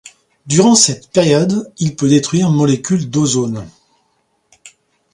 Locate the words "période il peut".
1.11-2.09